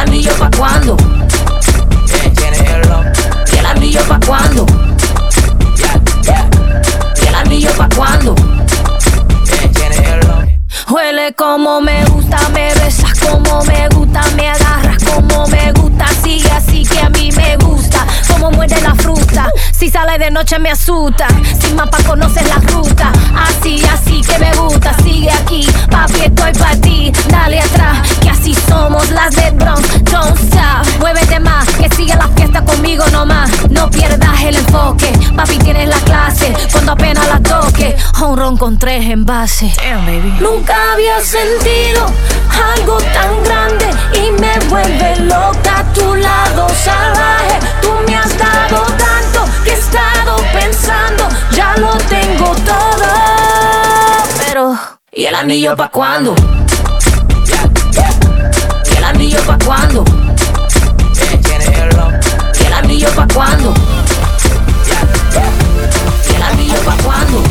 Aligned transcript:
¿Y 0.00 0.02
el 0.02 0.08
anillo 0.08 0.32
pa' 0.38 0.50
cuándo? 0.56 0.96
¿Y 3.52 3.58
el 3.58 3.66
anillo 3.66 4.00
pa' 4.08 4.18
cuándo? 4.26 4.66
¿Y 7.22 7.26
el 7.26 7.34
anillo 7.34 7.70
pa' 7.76 7.88
cuándo? 7.94 8.34
Huele 10.88 11.34
como 11.34 11.82
me 11.82 12.02
gusta, 12.06 12.48
me 12.48 12.72
besas 12.74 13.20
como 13.20 13.62
me 13.64 13.88
gusta, 13.90 14.22
me 14.36 14.48
agarras 14.48 15.04
como 15.04 15.46
me 15.48 15.70
gusta, 15.72 16.06
sigue 16.22 16.50
así 16.50 16.82
que 16.84 16.98
a 16.98 17.10
mí 17.10 17.30
me 17.32 17.58
gusta, 17.58 18.06
como 18.26 18.50
muerde 18.52 18.80
la 18.80 18.94
fruta, 18.94 19.50
si 19.70 19.90
sale 19.90 20.18
de 20.18 20.30
noche 20.30 20.58
me 20.58 20.70
asusta, 20.70 21.28
sin 21.60 21.76
mapa 21.76 21.98
conoces 22.06 22.48
la 22.48 22.56
ruta, 22.56 23.12
así, 23.36 23.82
así 23.84 24.22
papi 35.36 35.58
tienes 35.58 35.88
la 35.88 35.98
clase, 36.00 36.52
cuando 36.72 36.92
apenas 36.92 37.26
la 37.28 37.40
toque, 37.40 37.96
un 38.22 38.36
ron 38.36 38.56
con 38.56 38.78
tres 38.78 39.04
envases. 39.06 39.74
Nunca 40.40 40.92
había 40.92 41.20
sentido 41.20 42.06
algo 42.76 42.98
tan 42.98 43.42
grande 43.44 43.90
y 44.14 44.32
me 44.40 44.58
vuelve 44.68 45.16
loca 45.20 45.78
a 45.78 45.92
tu 45.92 46.14
lado 46.14 46.68
salvaje. 46.68 47.58
Tú 47.80 47.90
me 48.06 48.16
has 48.16 48.36
dado 48.38 48.82
tanto 48.84 49.44
que 49.64 49.70
he 49.70 49.74
estado 49.74 50.36
pensando, 50.52 51.28
ya 51.52 51.74
lo 51.76 51.92
tengo 52.08 52.54
todo. 52.66 53.06
Pero, 54.46 54.78
¿y 55.12 55.24
el 55.24 55.34
anillo 55.34 55.76
pa' 55.76 55.90
cuándo? 55.90 56.34
¿Y 58.92 58.96
el 58.96 59.04
anillo 59.04 59.40
pa' 59.46 59.58
cuándo? 59.64 60.04
¿Y 62.60 62.64
el 62.66 62.72
anillo 62.72 63.08
pa' 63.14 63.26
cuándo? 63.32 63.74
¿Y 66.60 66.62
anillo 66.62 66.80
pa' 66.84 66.96
cuándo? 67.02 67.42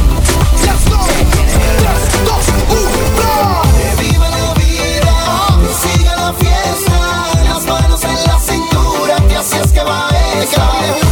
Que 3.75 4.03
viva 4.03 4.29
la 4.29 4.53
vida, 4.53 5.13
que 5.61 5.73
siga 5.73 6.16
la 6.16 6.33
fiesta, 6.33 7.43
las 7.43 7.66
manos 7.66 8.03
en 8.03 8.23
la 8.25 8.39
cintura, 8.39 9.16
que 9.27 9.35
así 9.35 9.57
es 9.57 9.71
que 9.71 9.83
va 9.83 10.09
esta. 10.39 11.08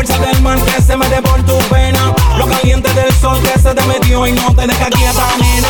Fuerza 0.00 0.18
del 0.18 0.40
mar 0.40 0.58
que 0.62 0.80
se 0.80 0.96
mete 0.96 1.20
por 1.20 1.42
tu 1.42 1.58
pena? 1.68 2.14
Lo 2.38 2.46
caliente 2.46 2.90
del 2.94 3.12
sol 3.12 3.38
que 3.42 3.58
se 3.58 3.74
te 3.74 3.82
metió 3.86 4.26
y 4.26 4.32
no 4.32 4.54
te 4.54 4.66
deja 4.66 4.88
quieta, 4.88 5.26
nena. 5.38 5.68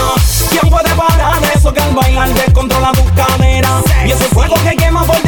¿Quién 0.50 0.70
puede 0.70 0.88
parar 0.94 1.42
eso 1.52 1.72
que 1.72 1.80
al 1.80 1.92
bailar 1.94 2.28
descontrola 2.34 2.92
tus 2.92 3.10
caderas? 3.12 3.82
Y 4.06 4.12
ese 4.12 4.26
fuego 4.26 4.54
que 4.62 4.76
quema 4.76 5.04
por 5.04 5.20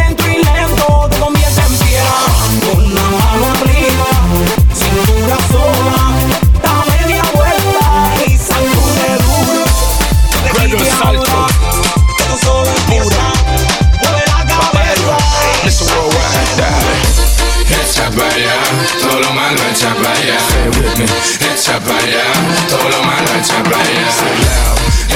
echa 21.63 21.81
para 21.81 21.99
allá, 21.99 22.33
todo 22.69 22.89
lo 22.89 23.03
malo 23.03 23.29
echa 23.41 23.63
para 23.63 23.79
allá. 23.79 24.09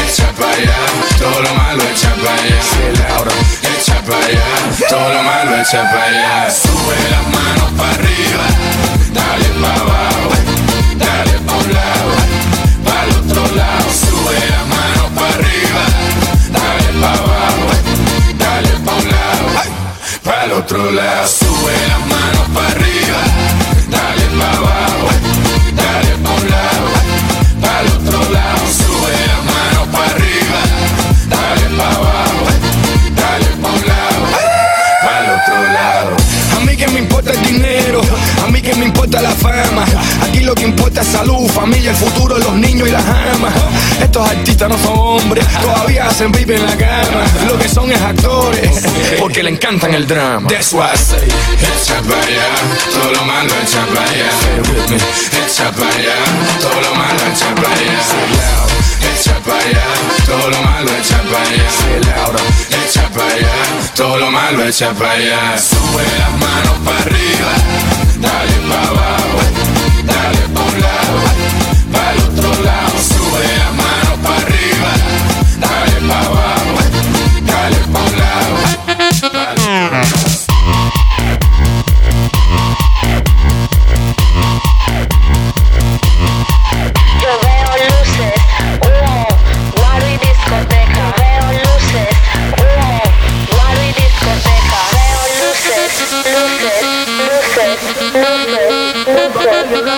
Echa 0.06 0.32
para 0.32 0.52
allá, 0.52 0.76
todo 1.18 1.42
lo 1.42 1.54
malo 1.54 1.82
echa 1.82 2.14
para 2.14 2.34
allá. 2.34 2.60
Echa 3.62 4.02
para 4.02 4.26
allá, 4.26 4.48
todo 4.88 5.08
lo 5.14 5.22
malo 5.22 5.56
echa 5.60 5.82
para 5.90 6.04
allá. 6.04 6.50
Sube 6.50 6.96
las 7.10 7.26
manos 7.28 7.70
para 7.76 7.92
arriba, 7.94 8.46
dale 9.12 9.48
para 9.60 9.80
abajo, 9.80 10.30
dale 10.96 11.38
pa' 11.46 11.56
un 11.56 11.72
lado, 11.72 12.14
para 12.84 13.04
el 13.04 13.10
otro 13.10 13.56
lado. 13.56 13.86
Sube 14.02 14.38
las 14.50 14.66
manos 14.66 15.08
para 15.14 15.34
arriba, 15.34 15.82
dale 16.50 16.88
para 17.00 17.18
abajo, 17.18 17.66
dale 18.38 18.72
pa' 18.84 18.94
un 18.94 19.08
lado, 19.10 19.46
para 20.24 20.44
el 20.44 20.52
otro 20.52 20.90
lado. 20.90 21.28
Sube 21.28 21.72
las 21.88 22.00
manos 22.06 22.15
Estos 44.16 44.30
artistas 44.30 44.68
no 44.70 44.78
son 44.78 44.98
hombres, 44.98 45.46
todavía 45.60 46.06
hacen 46.06 46.32
baby 46.32 46.54
en 46.54 46.64
la 46.64 46.74
cama. 46.74 47.22
Lo 47.46 47.58
que 47.58 47.68
son 47.68 47.92
es 47.92 48.00
actores, 48.00 48.82
porque 49.18 49.42
le 49.42 49.50
encantan 49.50 49.92
el 49.92 50.06
drama. 50.06 50.48
That's 50.48 50.72
why 50.72 50.86
I 50.90 50.96
say, 50.96 51.18
Echa 51.20 52.00
para 52.00 52.22
allá, 52.22 52.48
todo 52.94 53.12
lo 53.12 53.24
malo 53.26 53.50
echa 53.62 53.84
para 53.84 54.08
allá. 54.08 54.30
Echa 55.44 55.70
para 55.70 55.90
allá, 55.90 56.14
todo 56.62 56.80
lo 56.80 56.94
malo 56.94 57.18
echa 57.30 57.54
para 57.56 57.74
allá. 57.74 58.00
Echa 59.12 59.34
para 59.44 59.58
allá, 59.58 59.84
todo 60.24 60.48
lo 60.48 60.62
malo 60.62 60.90
echa 60.98 61.22
para 61.22 61.42
allá. 61.42 61.66
Echa 62.86 63.10
para 63.10 63.34
allá, 63.34 63.52
todo 63.94 64.16
lo 64.16 64.30
malo 64.30 64.64
echa 64.64 64.94
para 64.94 65.10
allá. 65.10 65.58
Sube 65.58 66.04
las 66.18 66.30
manos 66.40 66.78
para 66.86 67.00
arriba, 67.00 67.52
dale 68.16 68.54
para 68.66 68.88
abajo, 68.88 69.38
dale 70.04 70.40
para 70.54 70.64
un 70.64 70.80
lado, 70.80 71.25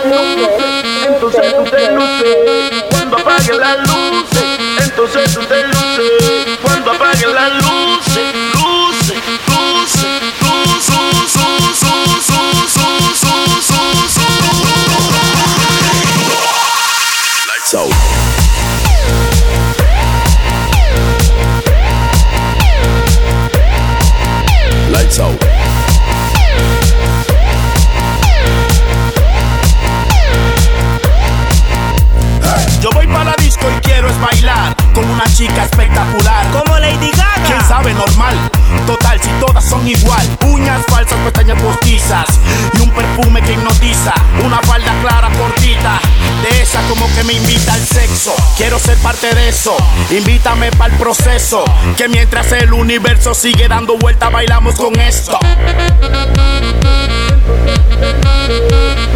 luces, 0.09 1.07
Entonces 1.07 1.57
tú 1.57 1.65
te 1.65 1.93
luces 1.93 2.85
cuando 2.91 3.19
apaguen 3.19 3.61
las 3.61 3.79
luces. 3.81 4.59
Entonces 4.81 5.35
tú 5.35 5.45
te 5.45 5.63
luces 5.65 5.78
de 49.27 49.49
eso. 49.49 49.77
Invítame 50.11 50.71
para 50.73 50.93
el 50.95 50.99
proceso. 50.99 51.65
Que 51.97 52.09
mientras 52.09 52.53
el 52.53 52.73
universo 52.73 53.35
sigue 53.35 53.67
dando 53.67 53.99
vuelta, 53.99 54.29
bailamos 54.29 54.77
con 54.77 54.99
esto. 55.01 55.39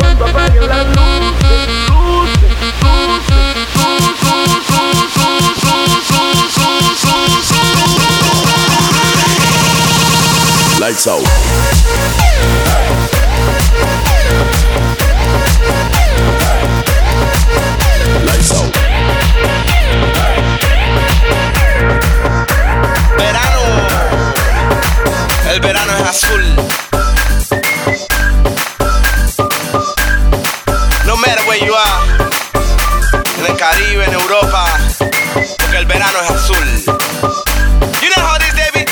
cuando 0.01 0.27
apaguen 0.27 0.63
el 25.53 25.61
verano 25.61 25.93
es 25.99 26.09
azul. 26.09 26.43
No 31.05 31.17
matter 31.17 31.45
where 31.47 31.59
you 31.59 31.75
are, 31.75 32.31
en 33.39 33.47
el 33.47 33.57
Caribe, 33.59 34.05
en 34.05 34.15
Europa, 34.15 34.65
porque 35.59 35.77
el 35.77 35.85
verano 35.85 36.19
es 36.25 36.31
azul. 36.31 36.67
You 38.01 38.09
know 38.15 38.25
how 38.25 38.37
it 38.37 38.43
is, 38.45 38.55
David? 38.55 38.89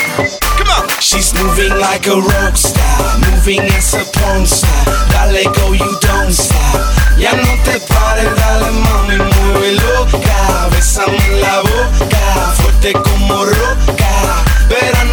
Come 0.58 0.68
on. 0.68 0.86
She's 1.00 1.32
moving 1.34 1.72
like 1.78 2.06
a 2.06 2.16
rock 2.16 2.56
star, 2.56 3.18
moving 3.18 3.60
as 3.60 3.94
a 3.94 4.04
porn 4.18 4.46
star. 4.46 4.84
Dale 5.12 5.44
go, 5.54 5.72
you 5.72 5.98
don't 6.02 6.30
stop. 6.30 6.80
Ya 7.16 7.32
no 7.32 7.56
te 7.64 7.80
pares, 7.80 8.36
dale 8.36 8.70
mami, 8.70 9.16
mueve 9.16 9.72
loca. 9.72 10.68
Bésame 10.72 11.16
en 11.16 11.40
la 11.40 11.60
boca, 11.62 12.52
fuerte 12.56 12.92
como 12.92 13.46
roca. 13.46 13.99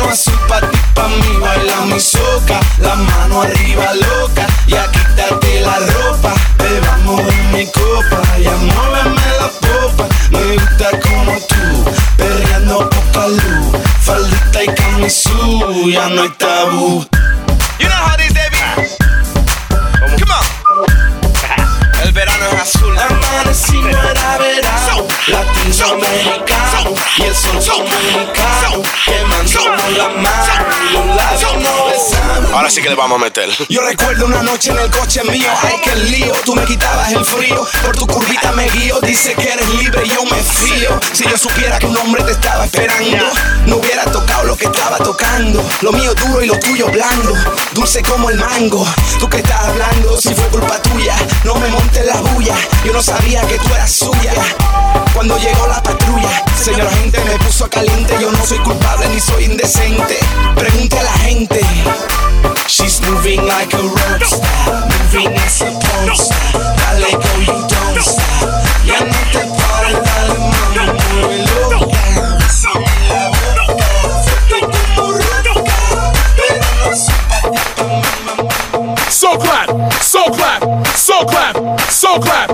Azul 0.10 0.40
pa' 0.48 0.62
ti, 0.62 0.80
pa' 0.96 1.08
mí, 1.08 1.38
baila 1.42 1.86
mi 1.86 2.00
soca. 2.00 2.60
La 2.80 2.96
mano 2.96 3.42
arriba 3.42 3.94
loca, 3.94 4.48
ya 4.68 4.90
quítate 4.92 5.62
la 5.62 5.78
ropa. 5.80 6.34
Bebamos 6.58 7.22
en 7.22 7.52
mi 7.52 7.66
copa, 7.68 8.22
ya 8.40 8.56
muéveme 8.56 9.28
la 9.40 9.50
popa. 9.62 10.08
Me 10.32 10.56
gusta 10.56 10.90
como 11.02 11.34
tú, 11.50 11.92
perreando 12.18 12.90
poca 12.90 13.28
luz. 13.28 13.82
Faldita 14.02 14.64
y 14.64 14.68
camisú, 14.68 15.90
ya 15.92 16.08
no 16.08 16.22
hay 16.22 16.30
tabú. 16.38 17.06
Latinoamericano 25.80 26.96
y 27.18 27.24
el 27.24 27.36
sol 27.36 27.64
dominicano 27.64 28.82
quemándonos 29.06 29.98
la 29.98 30.10
mano 30.10 30.66
y 30.90 30.94
los. 30.94 32.54
Ahora 32.54 32.70
sí 32.70 32.82
que 32.82 32.90
le 32.90 32.96
vamos 32.96 33.20
a 33.20 33.24
meter. 33.24 33.50
Yo 33.70 33.82
recuerdo 33.82 34.26
una 34.26 34.42
noche 34.42 34.72
en 34.72 34.80
el 34.80 34.90
coche 34.90 35.24
mío, 35.26 35.50
ay 35.62 35.80
que 35.84 35.96
lío, 35.96 36.34
tú 36.44 36.56
me 36.56 36.66
quitabas 36.66 37.12
el 37.12 37.24
frío, 37.24 37.68
por 37.84 37.96
tu 37.96 38.08
curvita 38.08 38.52
me 38.54 38.68
guío, 38.70 39.00
dice 39.02 39.36
que 39.36 39.52
eres 39.52 39.70
libre, 39.76 40.08
yo 40.08 40.24
me 40.26 40.38
fío. 40.38 41.00
Si 41.14 41.24
yo 41.24 41.38
supiera 41.38 41.78
que 41.78 41.86
un 41.86 41.98
hombre 41.98 42.24
te 42.24 42.32
estaba 42.32 42.66
esperando, 42.66 43.26
no 43.68 43.78
hubiera 43.78 44.04
tocado 44.06 44.46
lo 44.46 44.58
que 44.58 44.66
estaba 44.66 44.98
tocando. 44.98 45.64
Lo 45.82 45.92
mío 45.92 46.14
duro 46.16 46.42
y 46.42 46.48
lo 46.48 46.58
tuyo 46.60 46.88
blando, 46.88 47.34
dulce 47.74 48.02
como 48.02 48.30
el 48.30 48.38
mango. 48.38 48.86
Tú 49.20 49.30
que 49.30 49.38
estás 49.38 49.66
hablando, 49.66 50.20
si 50.20 50.34
fue 50.34 50.48
culpa 50.48 50.82
tuya, 50.82 51.16
no 51.44 51.56
me 51.56 51.70
montes 51.70 52.06
la 52.06 52.16
bulla, 52.22 52.56
yo 52.84 52.94
no 52.94 53.02
sabía 53.02 53.42
que 53.42 53.58
tú 53.60 53.68
eras 53.74 53.92
suya. 53.92 54.34
Cuando 55.14 55.38
llegó 55.38 55.67
la 55.68 55.82
patrulla, 55.84 56.44
señor 56.56 56.88
agente 56.88 57.20
me 57.26 57.38
puso 57.40 57.70
caliente, 57.70 58.16
yo 58.22 58.32
no 58.32 58.46
soy 58.46 58.60
culpable 58.60 59.08
ni 59.10 59.20
soy 59.20 59.46
indecente. 59.46 60.18
Pregunte 60.56 61.00
a 61.00 61.04
la 61.04 61.12
gente. 61.20 61.62
She's 62.68 63.02
moving 63.02 63.42
like 63.46 63.74
a 63.74 63.82
rock 63.82 64.24
star, 64.24 64.88
moving 64.88 65.36
as 65.38 65.62
a 65.62 65.66
porn. 65.66 66.08
Dale 66.78 67.12
go, 67.18 67.40
you 67.40 67.68
don't 67.68 68.02
stop. 68.04 68.64
Ya 68.86 69.00
no 69.00 69.18
te 69.32 69.40
pares, 69.58 69.98
dale 70.04 70.38
mami, 70.38 70.86
mamá. 70.86 71.48
So 79.10 79.38
clap, 79.38 79.70
so 80.02 80.24
clap, 80.32 80.88
so 80.96 81.26
clap, 81.26 81.56
so 81.90 82.20
clap, 82.20 82.50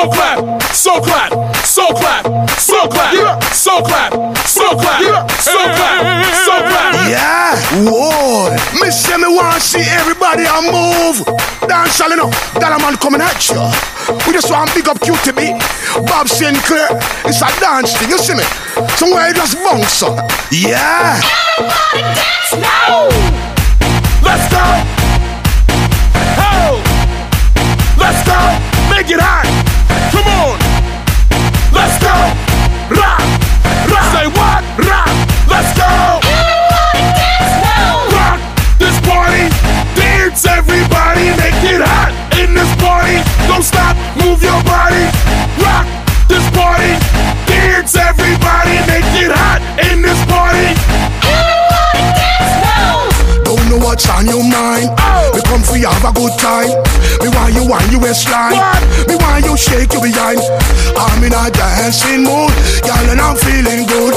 so 0.00 0.08
clap, 0.08 0.62
so 0.72 1.00
clap, 1.00 1.56
so 1.56 1.86
clap, 1.92 2.24
so 2.56 2.88
clap, 2.88 3.44
so 3.52 3.82
clap, 3.82 4.12
so 4.46 4.68
clap, 4.72 5.30
so 5.30 5.52
clap, 5.76 6.24
so 6.40 6.56
clap. 6.64 6.94
Yeah, 7.10 7.54
whoa. 7.84 8.48
Me 8.80 8.90
say 8.90 9.18
me 9.18 9.28
want 9.28 9.60
see 9.60 9.84
everybody 10.00 10.44
a 10.44 10.62
move. 10.72 11.20
Dance 11.68 12.00
all 12.00 12.12
enough. 12.12 12.32
That 12.54 12.72
a 12.72 12.78
man 12.80 12.96
coming 12.96 13.20
at 13.20 13.44
you. 13.50 13.60
We 14.26 14.32
just 14.32 14.50
want 14.50 14.72
big 14.74 14.88
up 14.88 14.96
QTB. 15.00 15.60
Bob 16.08 16.28
Sinclair. 16.28 16.88
It's 17.26 17.42
a 17.42 17.52
dance 17.60 17.92
thing, 17.98 18.08
you 18.08 18.16
see 18.16 18.32
me? 18.32 18.44
Somewhere 18.96 19.28
you 19.28 19.34
just 19.34 19.56
bounce 19.60 20.02
up. 20.02 20.16
Yeah. 20.50 21.20
Everybody 21.60 22.00
dance 22.16 22.56
now. 22.56 23.04
Let's 24.24 24.48
go. 24.48 24.64
Ho. 26.40 26.80
Let's 28.00 28.24
go. 28.24 28.40
Make 28.88 29.10
it 29.12 29.20
hot. 29.20 29.79
Come 30.10 30.26
on. 30.26 30.58
Let's 31.72 31.96
go. 32.02 32.14
Rock. 32.98 33.22
Rock. 33.90 34.06
Say 34.14 34.26
what? 34.26 34.60
Rock. 34.82 35.10
Let's 35.46 35.72
go. 35.78 35.90
Dance 36.20 37.54
now. 37.62 37.94
Rock 38.16 38.38
this 38.78 38.96
party. 39.06 39.46
Dance 39.94 40.44
everybody. 40.46 41.30
Make 41.38 41.62
it 41.62 41.82
hot 41.82 42.10
in 42.38 42.54
this 42.54 42.72
party. 42.82 43.22
Don't 43.46 43.62
stop. 43.62 43.96
Move 44.18 44.42
your 44.42 44.60
body. 44.64 45.06
Rock 45.62 45.86
this 46.28 46.44
party. 46.50 47.19
Have 56.00 56.16
a 56.16 56.16
good 56.16 56.32
time. 56.40 56.68
Me 57.20 57.28
want 57.28 57.52
you 57.52 57.64
want 57.68 57.84
you 57.92 58.00
waistline. 58.00 58.56
Me 59.08 59.14
want 59.20 59.44
you 59.44 59.56
shake 59.56 59.92
your 59.92 60.02
behind. 60.02 60.40
I'm 60.96 61.20
in 61.24 61.32
a 61.32 61.50
dancing 61.52 62.24
mood, 62.24 62.52
girl, 62.84 63.06
and 63.12 63.20
I'm 63.20 63.36
feeling 63.36 63.84
good. 63.84 64.14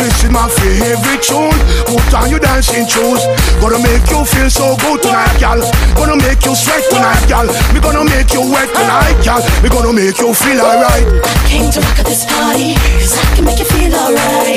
This 0.00 0.24
is 0.24 0.30
my 0.30 0.48
favorite 0.48 1.22
tune. 1.22 1.52
Put 1.84 2.14
on 2.14 2.30
your 2.30 2.40
dancing 2.40 2.88
shoes. 2.88 3.20
Gonna 3.60 3.80
make 3.84 4.08
you 4.08 4.24
feel 4.24 4.48
so 4.48 4.76
good 4.80 5.02
tonight, 5.02 5.36
girl. 5.40 5.60
Gonna 5.96 6.16
make 6.16 6.44
you 6.44 6.54
sweat 6.56 6.84
tonight, 6.88 7.24
girl. 7.28 7.48
We 7.72 7.80
gonna 7.80 8.04
make 8.04 8.32
you 8.32 8.42
wet 8.48 8.68
tonight, 8.72 9.18
girl. 9.24 9.42
We 9.62 9.68
gonna 9.68 9.92
make 9.92 10.18
you 10.18 10.32
feel 10.32 10.60
alright. 10.60 11.04
Came 11.44 11.70
to 11.72 11.80
rock 11.80 11.98
at 12.00 12.06
this 12.06 12.24
party, 12.24 12.74
cause 13.00 13.16
I 13.20 13.36
can 13.36 13.44
make 13.44 13.58
you 13.58 13.68
feel 13.68 13.92
alright. 13.92 14.47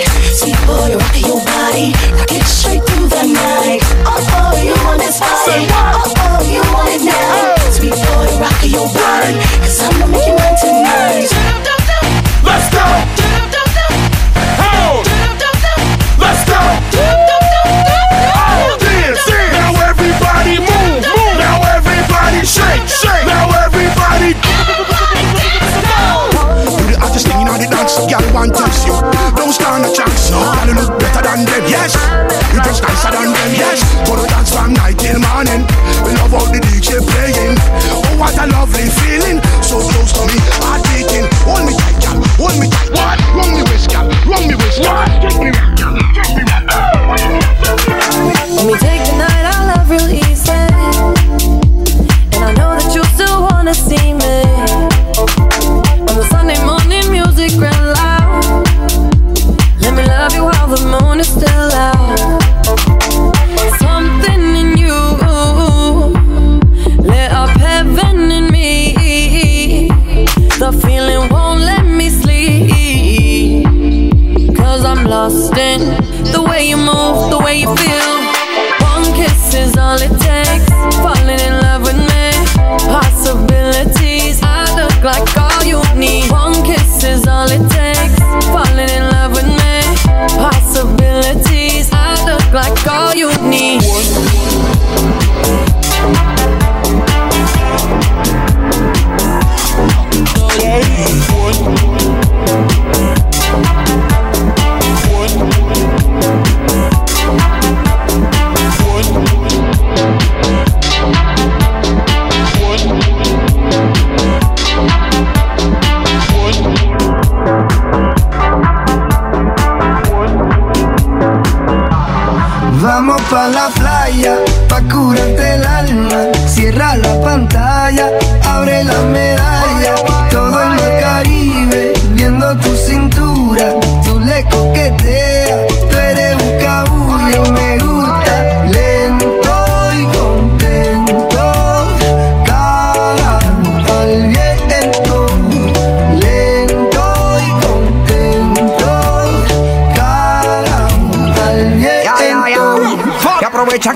Yes. 31.95 32.53
You 32.53 32.59
just 32.63 32.83
nicer 32.83 33.11
than 33.11 33.31
them, 33.33 33.51
yes. 33.55 33.79
Go 34.07 34.15
to 34.15 34.27
dance 34.27 34.53
from 34.53 34.73
night 34.73 34.97
till 34.99 35.19
morning. 35.19 35.65
We 36.05 36.11
love 36.19 36.33
all 36.33 36.47
the 36.51 36.59
DJ 36.59 36.99
playing. 36.99 37.20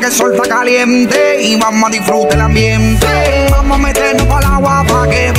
El 0.06 0.12
sol 0.12 0.36
está 0.36 0.48
caliente 0.48 1.42
y 1.42 1.56
vamos 1.56 1.90
a 1.90 1.92
disfrutar 1.92 2.34
el 2.34 2.42
ambiente. 2.42 3.08
Vamos 3.50 3.80
a 3.80 3.82
meternos 3.82 4.28
el 4.28 4.46
agua 4.46 4.86
para 4.88 5.10
que 5.10 5.34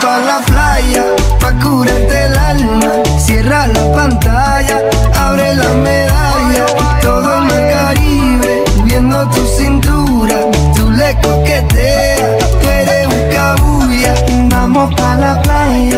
pa' 0.00 0.18
la 0.18 0.38
playa, 0.46 1.04
pa' 1.40 1.52
curarte 1.62 2.26
el 2.26 2.36
alma. 2.36 2.90
Cierra 3.18 3.66
la 3.66 3.84
pantalla, 3.92 4.78
abre 5.26 5.54
la 5.54 5.70
medalla. 5.86 6.66
Todo 7.02 7.38
en 7.38 7.50
el 7.50 7.72
Caribe, 7.72 8.64
viendo 8.84 9.28
tu 9.30 9.46
cintura. 9.46 10.36
Tú 10.76 10.90
le 10.90 11.14
coqueteas, 11.20 12.38
tú 12.60 12.68
eres 12.68 13.06
un 13.06 13.22
cabulla. 13.34 14.14
Vamos 14.50 14.94
pa' 14.94 15.16
la 15.16 15.42
playa, 15.42 15.97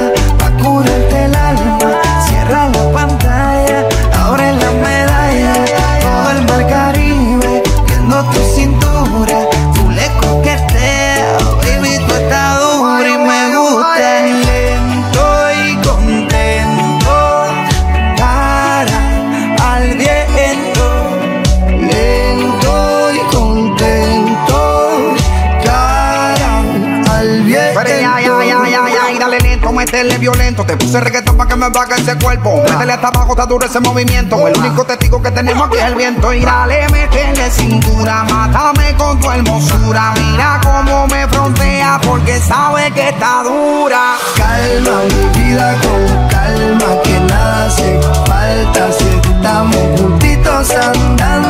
está 33.40 33.46
duro 33.46 33.64
ese 33.64 33.80
movimiento. 33.80 34.46
El 34.46 34.58
único 34.58 34.84
testigo 34.84 35.22
que 35.22 35.30
tenemos 35.30 35.66
aquí 35.66 35.78
es 35.78 35.84
el 35.84 35.94
viento. 35.94 36.30
Y 36.34 36.44
dale, 36.44 36.86
métele 36.90 37.50
cintura, 37.50 38.24
mátame 38.24 38.94
con 38.96 39.18
tu 39.18 39.30
hermosura. 39.30 40.12
Mira 40.14 40.60
cómo 40.62 41.06
me 41.06 41.26
frontea 41.28 41.98
porque 42.04 42.38
sabe 42.38 42.90
que 42.92 43.08
está 43.08 43.42
dura. 43.42 44.16
Calma 44.36 45.00
mi 45.04 45.40
vida 45.40 45.74
con 45.80 46.28
calma 46.28 47.02
que 47.02 47.20
nada 47.20 47.66
hace 47.66 48.00
falta 48.26 48.92
si 48.92 49.30
estamos 49.30 50.00
juntitos 50.00 50.70
andando. 50.72 51.49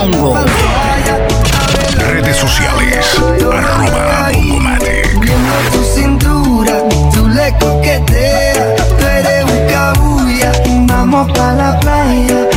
DJ 0.00 0.16
Hongo. 0.16 0.34
Redes 2.10 2.36
sociales, 2.36 3.06
arroba 3.52 4.30
Hongomatic. 4.34 5.20
Viendo 5.20 5.54
tu 5.72 5.84
cintura, 5.84 6.82
tú 7.12 7.28
le 7.28 7.52
coqueteas, 7.58 8.76
tú 8.98 9.06
eres 9.06 9.44
un 9.44 9.66
cabulla. 9.68 10.52
Vamos 10.86 11.30
pa 11.32 11.52
la 11.52 11.78
playa, 11.80 12.48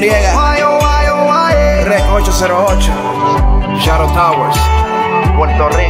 Noriega, 0.00 0.32
Rec 1.84 2.02
808, 2.10 2.90
Shadow 3.78 4.10
Towers, 4.14 4.56
Puerto 5.36 5.68
Rico. 5.76 5.89